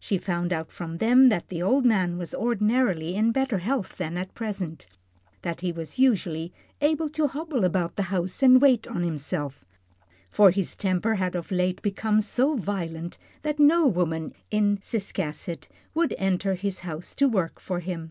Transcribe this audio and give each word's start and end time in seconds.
She 0.00 0.18
found 0.18 0.52
out 0.52 0.72
from 0.72 0.98
them 0.98 1.28
that 1.28 1.50
the 1.50 1.62
old 1.62 1.84
man 1.84 2.18
was 2.18 2.34
ordinarily 2.34 3.14
in 3.14 3.30
better 3.30 3.58
health 3.58 3.96
than 3.96 4.16
at 4.16 4.34
present, 4.34 4.88
that 5.42 5.60
he 5.60 5.70
was 5.70 6.00
usually 6.00 6.52
able 6.80 7.08
to 7.10 7.28
hobble 7.28 7.62
about 7.62 7.94
the 7.94 8.02
house 8.10 8.42
and 8.42 8.60
wait 8.60 8.88
on 8.88 9.04
himself, 9.04 9.64
for 10.30 10.50
his 10.50 10.74
temper 10.74 11.14
had 11.14 11.36
of 11.36 11.52
late 11.52 11.80
become 11.80 12.20
so 12.20 12.56
violent 12.56 13.18
that 13.42 13.60
no 13.60 13.86
woman 13.86 14.34
in 14.50 14.78
Ciscasset 14.80 15.68
would 15.94 16.12
enter 16.18 16.54
his 16.56 16.80
house 16.80 17.14
to 17.14 17.28
work 17.28 17.60
for 17.60 17.78
him. 17.78 18.10